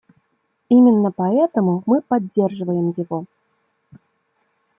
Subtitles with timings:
[0.67, 3.25] Именно поэтому мы поддерживаем его.